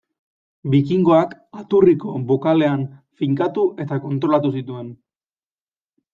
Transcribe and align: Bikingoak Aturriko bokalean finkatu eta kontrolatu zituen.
Bikingoak 0.75 1.35
Aturriko 1.63 2.13
bokalean 2.31 2.87
finkatu 3.21 3.67
eta 3.87 4.01
kontrolatu 4.09 4.53
zituen. 4.57 4.91